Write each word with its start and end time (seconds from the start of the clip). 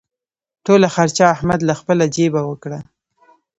ټوله 0.65 0.87
خرچه 0.95 1.23
احمد 1.35 1.59
له 1.67 1.73
خپلې 1.79 2.05
جېبه 2.15 2.41
وکړه. 2.45 2.79